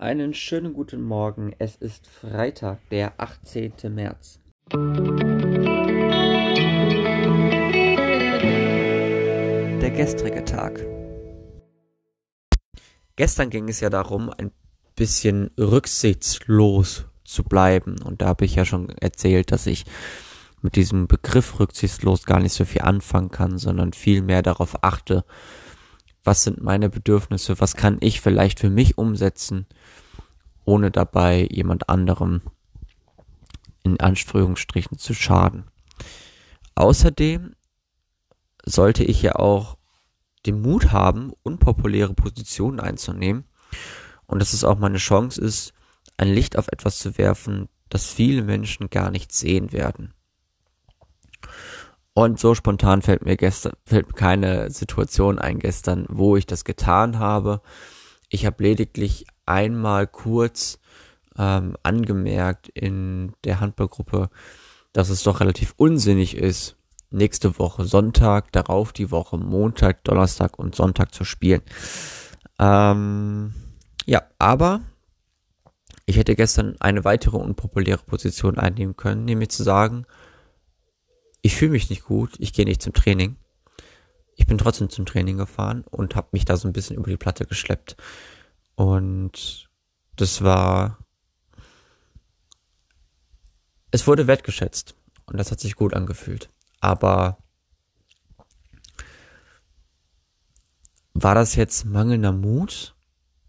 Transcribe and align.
einen 0.00 0.32
schönen 0.32 0.74
guten 0.74 1.02
Morgen. 1.02 1.52
Es 1.58 1.74
ist 1.74 2.06
Freitag, 2.06 2.78
der 2.90 3.14
18. 3.18 3.72
März. 3.88 4.38
Der 9.82 9.90
gestrige 9.90 10.44
Tag. 10.44 10.86
Gestern 13.16 13.50
ging 13.50 13.68
es 13.68 13.80
ja 13.80 13.90
darum, 13.90 14.30
ein 14.30 14.52
bisschen 14.94 15.50
rücksichtslos 15.58 17.06
zu 17.24 17.42
bleiben. 17.42 18.00
Und 18.00 18.22
da 18.22 18.26
habe 18.26 18.44
ich 18.44 18.54
ja 18.54 18.64
schon 18.64 18.90
erzählt, 19.00 19.50
dass 19.50 19.66
ich 19.66 19.84
mit 20.62 20.76
diesem 20.76 21.08
Begriff 21.08 21.58
rücksichtslos 21.58 22.24
gar 22.24 22.38
nicht 22.38 22.52
so 22.52 22.64
viel 22.64 22.82
anfangen 22.82 23.30
kann, 23.30 23.58
sondern 23.58 23.92
viel 23.92 24.22
mehr 24.22 24.42
darauf 24.42 24.84
achte, 24.84 25.24
was 26.28 26.42
sind 26.42 26.62
meine 26.62 26.90
Bedürfnisse, 26.90 27.58
was 27.58 27.74
kann 27.74 27.96
ich 28.00 28.20
vielleicht 28.20 28.60
für 28.60 28.68
mich 28.68 28.98
umsetzen, 28.98 29.64
ohne 30.66 30.90
dabei 30.90 31.48
jemand 31.50 31.88
anderem 31.88 32.42
in 33.82 33.98
Anführungsstrichen 33.98 34.98
zu 34.98 35.14
schaden. 35.14 35.64
Außerdem 36.74 37.54
sollte 38.62 39.04
ich 39.04 39.22
ja 39.22 39.36
auch 39.36 39.78
den 40.44 40.60
Mut 40.60 40.92
haben, 40.92 41.32
unpopuläre 41.44 42.12
Positionen 42.12 42.78
einzunehmen 42.78 43.44
und 44.26 44.38
dass 44.40 44.52
es 44.52 44.64
auch 44.64 44.78
meine 44.78 44.98
Chance 44.98 45.40
ist, 45.40 45.72
ein 46.18 46.28
Licht 46.28 46.58
auf 46.58 46.68
etwas 46.68 46.98
zu 46.98 47.16
werfen, 47.16 47.70
das 47.88 48.04
viele 48.04 48.42
Menschen 48.42 48.90
gar 48.90 49.10
nicht 49.10 49.32
sehen 49.32 49.72
werden. 49.72 50.12
Und 52.18 52.40
so 52.40 52.56
spontan 52.56 53.00
fällt 53.00 53.24
mir 53.24 53.36
gestern, 53.36 53.74
fällt 53.84 54.16
keine 54.16 54.72
Situation 54.72 55.38
ein 55.38 55.60
gestern, 55.60 56.04
wo 56.08 56.36
ich 56.36 56.46
das 56.46 56.64
getan 56.64 57.20
habe. 57.20 57.60
Ich 58.28 58.44
habe 58.44 58.60
lediglich 58.60 59.24
einmal 59.46 60.08
kurz 60.08 60.80
ähm, 61.38 61.76
angemerkt 61.84 62.66
in 62.70 63.34
der 63.44 63.60
Handballgruppe, 63.60 64.30
dass 64.92 65.10
es 65.10 65.22
doch 65.22 65.38
relativ 65.38 65.74
unsinnig 65.76 66.36
ist, 66.36 66.74
nächste 67.10 67.56
Woche 67.60 67.84
Sonntag, 67.84 68.50
darauf 68.50 68.92
die 68.92 69.12
Woche 69.12 69.38
Montag, 69.38 70.02
Donnerstag 70.02 70.58
und 70.58 70.74
Sonntag 70.74 71.14
zu 71.14 71.22
spielen. 71.22 71.62
Ähm, 72.58 73.54
ja, 74.06 74.24
aber 74.40 74.80
ich 76.04 76.16
hätte 76.16 76.34
gestern 76.34 76.74
eine 76.80 77.04
weitere 77.04 77.36
unpopuläre 77.36 78.02
Position 78.04 78.58
einnehmen 78.58 78.96
können, 78.96 79.24
nämlich 79.24 79.50
zu 79.50 79.62
sagen, 79.62 80.04
ich 81.48 81.56
fühle 81.56 81.70
mich 81.70 81.88
nicht 81.88 82.04
gut, 82.04 82.34
ich 82.40 82.52
gehe 82.52 82.66
nicht 82.66 82.82
zum 82.82 82.92
Training. 82.92 83.38
Ich 84.36 84.46
bin 84.46 84.58
trotzdem 84.58 84.90
zum 84.90 85.06
Training 85.06 85.38
gefahren 85.38 85.82
und 85.90 86.14
habe 86.14 86.28
mich 86.32 86.44
da 86.44 86.58
so 86.58 86.68
ein 86.68 86.74
bisschen 86.74 86.96
über 86.96 87.08
die 87.08 87.16
Platte 87.16 87.46
geschleppt. 87.46 87.96
Und 88.74 89.66
das 90.16 90.44
war... 90.44 90.98
Es 93.90 94.06
wurde 94.06 94.26
wertgeschätzt 94.26 94.94
und 95.24 95.38
das 95.38 95.50
hat 95.50 95.58
sich 95.58 95.74
gut 95.74 95.94
angefühlt. 95.94 96.50
Aber 96.80 97.38
war 101.14 101.34
das 101.34 101.54
jetzt 101.54 101.86
mangelnder 101.86 102.32
Mut 102.32 102.94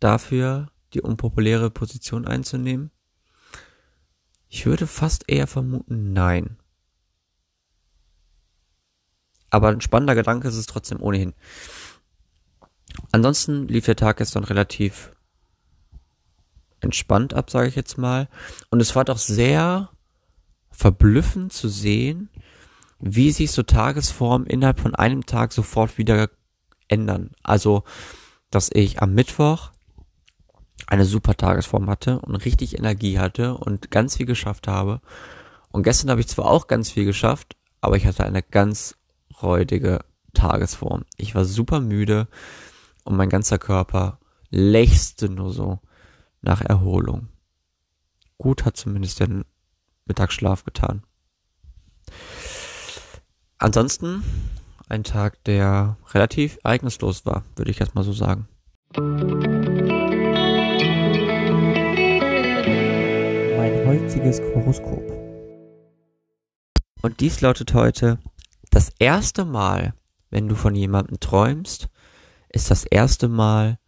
dafür, 0.00 0.70
die 0.92 1.00
unpopuläre 1.00 1.70
Position 1.70 2.26
einzunehmen? 2.26 2.90
Ich 4.50 4.66
würde 4.66 4.86
fast 4.86 5.24
eher 5.28 5.46
vermuten, 5.46 6.12
nein. 6.12 6.58
Aber 9.50 9.68
ein 9.68 9.80
spannender 9.80 10.14
Gedanke 10.14 10.48
ist 10.48 10.56
es 10.56 10.66
trotzdem 10.66 11.00
ohnehin. 11.00 11.34
Ansonsten 13.12 13.68
lief 13.68 13.84
der 13.86 13.96
Tag 13.96 14.18
gestern 14.18 14.44
relativ 14.44 15.12
entspannt 16.80 17.34
ab, 17.34 17.50
sage 17.50 17.68
ich 17.68 17.76
jetzt 17.76 17.98
mal. 17.98 18.28
Und 18.70 18.80
es 18.80 18.94
war 18.94 19.04
doch 19.04 19.18
sehr 19.18 19.90
verblüffend 20.70 21.52
zu 21.52 21.68
sehen, 21.68 22.28
wie 22.98 23.32
sich 23.32 23.50
so 23.52 23.62
Tagesformen 23.62 24.46
innerhalb 24.46 24.80
von 24.80 24.94
einem 24.94 25.26
Tag 25.26 25.52
sofort 25.52 25.98
wieder 25.98 26.30
ändern. 26.88 27.30
Also, 27.42 27.84
dass 28.50 28.70
ich 28.72 29.02
am 29.02 29.14
Mittwoch 29.14 29.70
eine 30.86 31.04
super 31.04 31.36
Tagesform 31.36 31.88
hatte 31.90 32.20
und 32.20 32.36
richtig 32.36 32.78
Energie 32.78 33.18
hatte 33.18 33.56
und 33.56 33.90
ganz 33.90 34.16
viel 34.16 34.26
geschafft 34.26 34.68
habe. 34.68 35.00
Und 35.72 35.82
gestern 35.82 36.10
habe 36.10 36.20
ich 36.20 36.28
zwar 36.28 36.46
auch 36.46 36.68
ganz 36.68 36.90
viel 36.90 37.04
geschafft, 37.04 37.56
aber 37.80 37.96
ich 37.96 38.06
hatte 38.06 38.24
eine 38.24 38.42
ganz 38.42 38.96
räudige 39.42 40.00
Tagesform. 40.34 41.04
Ich 41.16 41.34
war 41.34 41.44
super 41.44 41.80
müde 41.80 42.28
und 43.04 43.16
mein 43.16 43.28
ganzer 43.28 43.58
Körper 43.58 44.18
lechzte 44.50 45.28
nur 45.28 45.52
so 45.52 45.80
nach 46.42 46.60
Erholung. 46.60 47.28
Gut 48.38 48.64
hat 48.64 48.76
zumindest 48.76 49.20
der 49.20 49.44
Mittagsschlaf 50.04 50.64
getan. 50.64 51.02
Ansonsten 53.58 54.22
ein 54.88 55.02
Tag, 55.02 55.42
der 55.44 55.96
relativ 56.12 56.58
ereignislos 56.62 57.26
war, 57.26 57.42
würde 57.56 57.70
ich 57.70 57.80
erstmal 57.80 58.04
so 58.04 58.12
sagen. 58.12 58.46
Mein 63.56 63.86
heutiges 63.86 64.40
Horoskop. 64.40 65.02
Und 67.02 67.20
dies 67.20 67.40
lautet 67.40 67.74
heute, 67.74 68.18
das 68.76 68.92
erste 68.98 69.46
Mal, 69.46 69.94
wenn 70.28 70.48
du 70.48 70.54
von 70.54 70.74
jemandem 70.74 71.18
träumst, 71.18 71.88
ist 72.50 72.70
das 72.70 72.84
erste 72.84 73.26
Mal, 73.26 73.78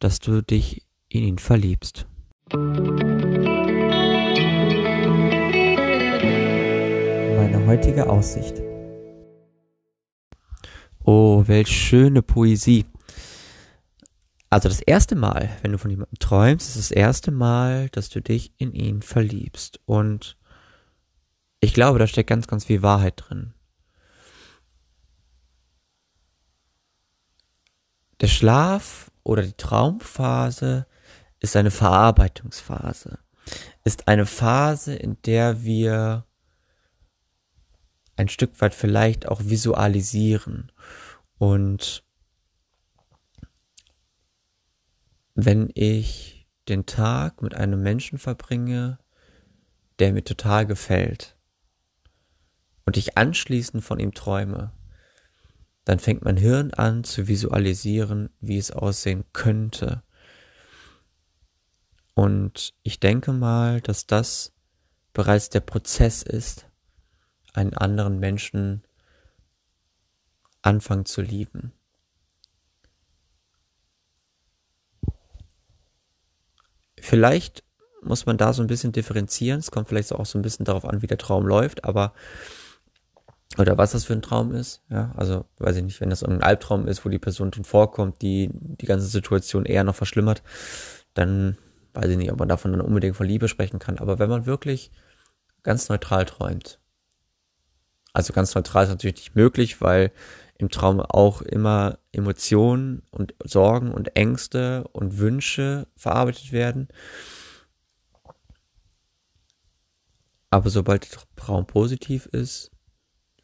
dass 0.00 0.18
du 0.18 0.42
dich 0.42 0.84
in 1.08 1.22
ihn 1.22 1.38
verliebst. 1.38 2.08
Meine 2.52 3.04
heutige 7.68 8.10
Aussicht. 8.10 8.60
Oh, 11.04 11.44
welch 11.46 11.68
schöne 11.68 12.22
Poesie. 12.22 12.86
Also 14.50 14.68
das 14.68 14.80
erste 14.80 15.14
Mal, 15.14 15.50
wenn 15.62 15.70
du 15.70 15.78
von 15.78 15.92
jemandem 15.92 16.18
träumst, 16.18 16.70
ist 16.70 16.78
das 16.78 16.90
erste 16.90 17.30
Mal, 17.30 17.90
dass 17.90 18.08
du 18.08 18.20
dich 18.20 18.52
in 18.58 18.72
ihn 18.72 19.02
verliebst. 19.02 19.78
Und 19.84 20.36
ich 21.60 21.74
glaube, 21.74 22.00
da 22.00 22.08
steckt 22.08 22.28
ganz, 22.28 22.48
ganz 22.48 22.64
viel 22.64 22.82
Wahrheit 22.82 23.14
drin. 23.18 23.54
Der 28.22 28.28
Schlaf 28.28 29.10
oder 29.24 29.42
die 29.42 29.52
Traumphase 29.52 30.86
ist 31.40 31.56
eine 31.56 31.72
Verarbeitungsphase, 31.72 33.18
ist 33.82 34.06
eine 34.06 34.26
Phase, 34.26 34.94
in 34.94 35.20
der 35.22 35.64
wir 35.64 36.24
ein 38.14 38.28
Stück 38.28 38.60
weit 38.60 38.74
vielleicht 38.74 39.26
auch 39.26 39.40
visualisieren. 39.42 40.70
Und 41.38 42.04
wenn 45.34 45.68
ich 45.74 46.48
den 46.68 46.86
Tag 46.86 47.42
mit 47.42 47.56
einem 47.56 47.82
Menschen 47.82 48.18
verbringe, 48.18 49.00
der 49.98 50.12
mir 50.12 50.22
total 50.22 50.64
gefällt 50.64 51.36
und 52.86 52.96
ich 52.96 53.18
anschließend 53.18 53.82
von 53.82 53.98
ihm 53.98 54.14
träume, 54.14 54.72
dann 55.84 55.98
fängt 55.98 56.24
mein 56.24 56.36
Hirn 56.36 56.72
an 56.72 57.04
zu 57.04 57.28
visualisieren, 57.28 58.30
wie 58.40 58.58
es 58.58 58.70
aussehen 58.70 59.24
könnte. 59.32 60.02
Und 62.14 62.74
ich 62.82 63.00
denke 63.00 63.32
mal, 63.32 63.80
dass 63.80 64.06
das 64.06 64.52
bereits 65.12 65.50
der 65.50 65.60
Prozess 65.60 66.22
ist, 66.22 66.66
einen 67.52 67.74
anderen 67.74 68.18
Menschen 68.18 68.82
anfangen 70.62 71.04
zu 71.04 71.20
lieben. 71.22 71.72
Vielleicht 76.98 77.64
muss 78.00 78.26
man 78.26 78.36
da 78.36 78.52
so 78.52 78.62
ein 78.62 78.68
bisschen 78.68 78.92
differenzieren. 78.92 79.58
Es 79.58 79.70
kommt 79.70 79.88
vielleicht 79.88 80.12
auch 80.12 80.26
so 80.26 80.38
ein 80.38 80.42
bisschen 80.42 80.64
darauf 80.64 80.84
an, 80.84 81.02
wie 81.02 81.06
der 81.06 81.18
Traum 81.18 81.46
läuft, 81.46 81.84
aber 81.84 82.14
oder 83.58 83.76
was 83.76 83.92
das 83.92 84.04
für 84.04 84.14
ein 84.14 84.22
Traum 84.22 84.54
ist. 84.54 84.82
Ja, 84.88 85.12
also 85.16 85.44
weiß 85.58 85.76
ich 85.76 85.82
nicht, 85.82 86.00
wenn 86.00 86.10
das 86.10 86.22
ein 86.22 86.42
Albtraum 86.42 86.88
ist, 86.88 87.04
wo 87.04 87.08
die 87.08 87.18
Person 87.18 87.50
drin 87.50 87.64
vorkommt, 87.64 88.22
die 88.22 88.50
die 88.52 88.86
ganze 88.86 89.06
Situation 89.06 89.64
eher 89.64 89.84
noch 89.84 89.94
verschlimmert, 89.94 90.42
dann 91.14 91.58
weiß 91.94 92.08
ich 92.08 92.16
nicht, 92.16 92.32
ob 92.32 92.38
man 92.38 92.48
davon 92.48 92.72
dann 92.72 92.80
unbedingt 92.80 93.16
von 93.16 93.26
Liebe 93.26 93.48
sprechen 93.48 93.78
kann. 93.78 93.98
Aber 93.98 94.18
wenn 94.18 94.30
man 94.30 94.46
wirklich 94.46 94.90
ganz 95.62 95.88
neutral 95.88 96.24
träumt, 96.24 96.80
also 98.14 98.32
ganz 98.32 98.54
neutral 98.54 98.84
ist 98.84 98.90
natürlich 98.90 99.16
nicht 99.16 99.36
möglich, 99.36 99.80
weil 99.80 100.12
im 100.58 100.68
Traum 100.68 101.00
auch 101.00 101.42
immer 101.42 101.98
Emotionen 102.12 103.02
und 103.10 103.34
Sorgen 103.44 103.92
und 103.92 104.16
Ängste 104.16 104.84
und 104.92 105.18
Wünsche 105.18 105.88
verarbeitet 105.96 106.52
werden. 106.52 106.88
Aber 110.50 110.68
sobald 110.68 111.10
der 111.10 111.20
Traum 111.36 111.66
positiv 111.66 112.26
ist, 112.26 112.71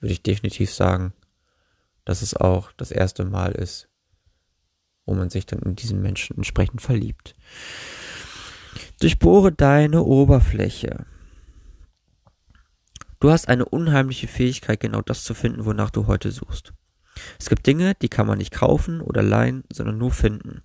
würde 0.00 0.12
ich 0.12 0.22
definitiv 0.22 0.72
sagen, 0.72 1.12
dass 2.04 2.22
es 2.22 2.34
auch 2.34 2.72
das 2.72 2.90
erste 2.90 3.24
Mal 3.24 3.52
ist, 3.52 3.88
wo 5.04 5.14
man 5.14 5.30
sich 5.30 5.46
dann 5.46 5.60
in 5.60 5.76
diesen 5.76 6.00
Menschen 6.00 6.36
entsprechend 6.36 6.82
verliebt. 6.82 7.34
Durchbohre 9.00 9.52
deine 9.52 10.02
Oberfläche. 10.02 11.06
Du 13.20 13.30
hast 13.30 13.48
eine 13.48 13.64
unheimliche 13.64 14.28
Fähigkeit, 14.28 14.80
genau 14.80 15.02
das 15.02 15.24
zu 15.24 15.34
finden, 15.34 15.64
wonach 15.64 15.90
du 15.90 16.06
heute 16.06 16.30
suchst. 16.30 16.72
Es 17.38 17.48
gibt 17.48 17.66
Dinge, 17.66 17.94
die 17.96 18.08
kann 18.08 18.26
man 18.26 18.38
nicht 18.38 18.52
kaufen 18.52 19.00
oder 19.00 19.22
leihen, 19.22 19.64
sondern 19.72 19.98
nur 19.98 20.12
finden. 20.12 20.62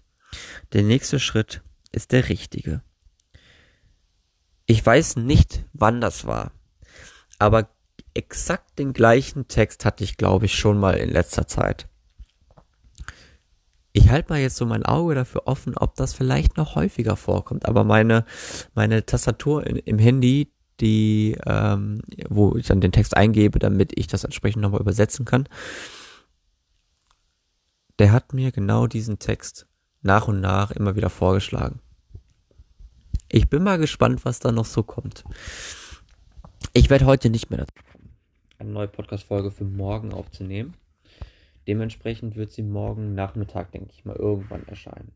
Der 0.72 0.84
nächste 0.84 1.20
Schritt 1.20 1.64
ist 1.92 2.12
der 2.12 2.30
richtige. 2.30 2.82
Ich 4.66 4.86
weiß 4.86 5.18
nicht, 5.18 5.66
wann 5.74 6.00
das 6.00 6.26
war, 6.26 6.52
aber 7.38 7.70
exakt 8.14 8.80
den 8.80 8.94
gleichen 8.94 9.48
Text 9.48 9.86
hatte 9.86 10.04
ich, 10.04 10.18
glaube 10.18 10.46
ich, 10.46 10.56
schon 10.56 10.80
mal 10.80 10.96
in 10.96 11.10
letzter 11.10 11.48
Zeit. 11.48 11.88
Ich 13.92 14.10
halte 14.10 14.34
mal 14.34 14.40
jetzt 14.40 14.56
so 14.56 14.66
mein 14.66 14.84
Auge 14.84 15.14
dafür 15.14 15.44
offen, 15.46 15.78
ob 15.78 15.96
das 15.96 16.14
vielleicht 16.14 16.58
noch 16.58 16.76
häufiger 16.76 17.16
vorkommt. 17.16 17.68
Aber 17.68 17.84
meine, 17.84 18.26
meine 18.74 19.06
Tastatur 19.06 19.66
in, 19.68 19.78
im 19.78 20.00
Handy, 20.00 20.52
die, 20.80 21.38
ähm, 21.46 22.02
wo 22.28 22.56
ich 22.58 22.66
dann 22.66 22.82
den 22.82 22.92
Text 22.92 23.16
eingebe, 23.16 23.60
damit 23.60 23.98
ich 23.98 24.08
das 24.08 24.24
entsprechend 24.24 24.64
nochmal 24.64 24.82
übersetzen 24.82 25.26
kann, 25.26 25.48
der 28.00 28.12
hat 28.12 28.34
mir 28.34 28.52
genau 28.52 28.88
diesen 28.88 29.20
Text 29.20 29.68
nach 30.02 30.28
und 30.28 30.42
nach 30.42 30.72
immer 30.72 30.96
wieder 30.96 31.12
vorgeschlagen. 31.12 31.80
Ich 33.30 33.50
bin 33.50 33.64
mal 33.64 33.78
gespannt, 33.78 34.26
was 34.26 34.40
da 34.40 34.52
noch 34.52 34.66
so 34.66 34.82
kommt. 34.82 35.24
Ich 36.74 36.90
werde 36.90 37.06
heute 37.06 37.30
nicht 37.30 37.52
mehr 37.52 37.60
dazu 37.60 37.74
eine 38.58 38.72
neue 38.72 38.88
Podcast-Folge 38.88 39.52
für 39.52 39.66
morgen 39.66 40.14
aufzunehmen. 40.14 40.76
Dementsprechend 41.68 42.36
wird 42.36 42.52
sie 42.52 42.64
morgen 42.64 43.16
Nachmittag, 43.16 43.72
denke 43.72 43.92
ich 43.92 44.06
mal, 44.06 44.16
irgendwann 44.16 44.68
erscheinen. 44.68 45.12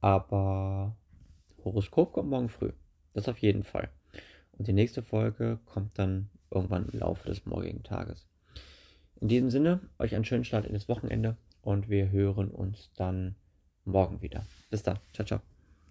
Aber 0.00 0.96
Horoskop 1.64 2.12
kommt 2.12 2.30
morgen 2.30 2.48
früh. 2.48 2.72
Das 3.14 3.28
auf 3.28 3.38
jeden 3.38 3.62
Fall. 3.62 3.88
Und 4.52 4.66
die 4.66 4.72
nächste 4.72 5.02
Folge 5.02 5.58
kommt 5.66 5.98
dann 5.98 6.28
irgendwann 6.50 6.88
im 6.88 6.98
Laufe 6.98 7.28
des 7.28 7.46
morgigen 7.46 7.82
Tages. 7.82 8.26
In 9.20 9.28
diesem 9.28 9.50
Sinne, 9.50 9.80
euch 9.98 10.14
einen 10.14 10.24
schönen 10.24 10.44
Start 10.44 10.66
in 10.66 10.74
das 10.74 10.88
Wochenende 10.88 11.36
und 11.62 11.88
wir 11.88 12.10
hören 12.10 12.50
uns 12.50 12.90
dann 12.96 13.36
morgen 13.84 14.20
wieder. 14.20 14.44
Bis 14.70 14.82
dann. 14.82 14.98
Ciao, 15.12 15.24
ciao. 15.24 15.61